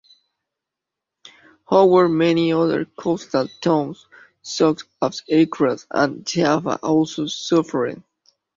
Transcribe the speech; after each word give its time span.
However, 1.69 2.09
many 2.09 2.53
other 2.53 2.85
coastal 2.85 3.47
towns 3.61 4.07
such 4.41 4.81
as 4.99 5.21
Acre 5.29 5.77
and 5.91 6.25
Jaffa 6.25 6.79
also 6.81 7.27
suffered. 7.27 8.01